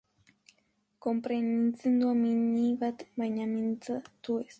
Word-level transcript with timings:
Konprenitzen 1.05 1.99
du 1.99 2.07
amiñi 2.15 2.65
bat, 2.85 3.05
baina 3.21 3.47
mintzatu, 3.53 4.39
ez. 4.41 4.49